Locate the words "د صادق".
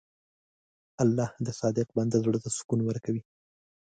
1.45-1.87